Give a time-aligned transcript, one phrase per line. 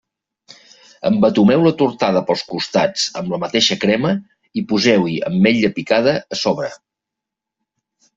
[1.07, 4.13] Embetumeu la tortada pels costats amb la mateixa crema
[4.61, 6.71] i poseu-hi ametlla picada a sobre.